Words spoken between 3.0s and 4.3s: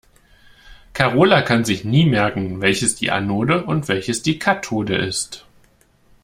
Anode und welches